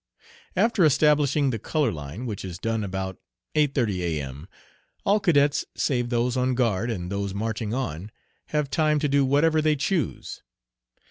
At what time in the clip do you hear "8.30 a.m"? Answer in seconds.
3.53-4.47